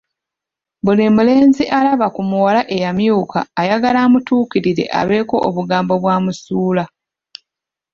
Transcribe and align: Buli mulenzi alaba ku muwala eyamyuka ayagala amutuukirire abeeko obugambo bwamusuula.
Buli 0.83 1.05
mulenzi 1.15 1.63
alaba 1.79 2.07
ku 2.15 2.21
muwala 2.29 2.61
eyamyuka 2.75 3.39
ayagala 3.61 3.99
amutuukirire 4.07 4.85
abeeko 4.99 5.35
obugambo 5.47 5.93
bwamusuula. 6.01 6.83